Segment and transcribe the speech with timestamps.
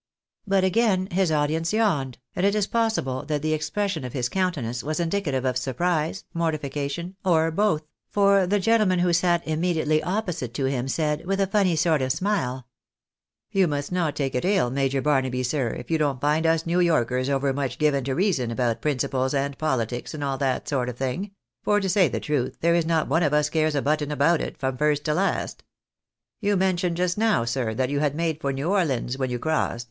[0.47, 4.83] But again his audience yawned, and it is possible that the expression of his countenance
[4.83, 10.65] was indicative of surprise, mortification, or both; for the gentleman who sat immediately opposite to
[10.65, 12.65] him said, with a funny sort of smile
[13.51, 14.71] —"You must not take it ill.
[14.71, 18.81] Major Barnaby, sir, if you don't find us New Yorkers overmuch given to reason about
[18.81, 21.29] principles, and poUtics, and all that sort of thing;
[21.61, 24.41] for to say the truth, there is not one of us cares a button about
[24.41, 25.63] it, from first to last.
[26.39, 29.37] You men tioned just now, sir, that you had made for New Orlines when you
[29.37, 29.79] crossed.